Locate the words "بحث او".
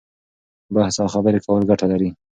0.73-1.07